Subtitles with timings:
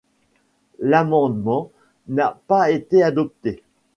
[0.79, 1.69] L'amendent
[2.07, 3.61] n'a pas été adopté.